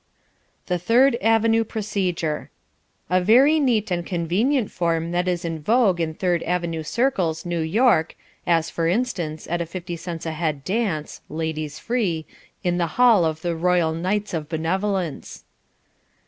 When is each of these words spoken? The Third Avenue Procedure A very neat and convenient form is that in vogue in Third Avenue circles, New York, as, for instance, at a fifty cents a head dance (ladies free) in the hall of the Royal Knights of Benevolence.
The 0.65 0.79
Third 0.79 1.15
Avenue 1.21 1.63
Procedure 1.63 2.49
A 3.07 3.21
very 3.21 3.59
neat 3.59 3.91
and 3.91 4.03
convenient 4.03 4.71
form 4.71 5.13
is 5.13 5.41
that 5.43 5.45
in 5.47 5.61
vogue 5.61 6.01
in 6.01 6.15
Third 6.15 6.41
Avenue 6.41 6.81
circles, 6.81 7.45
New 7.45 7.59
York, 7.59 8.15
as, 8.47 8.71
for 8.71 8.87
instance, 8.87 9.45
at 9.47 9.61
a 9.61 9.65
fifty 9.67 9.95
cents 9.95 10.25
a 10.25 10.31
head 10.31 10.63
dance 10.63 11.21
(ladies 11.29 11.77
free) 11.77 12.25
in 12.63 12.79
the 12.79 12.87
hall 12.97 13.23
of 13.23 13.43
the 13.43 13.55
Royal 13.55 13.93
Knights 13.93 14.33
of 14.33 14.49
Benevolence. 14.49 15.43